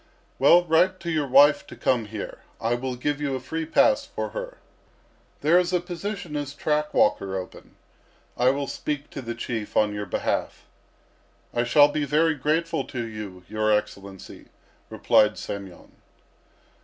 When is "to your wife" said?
1.01-1.67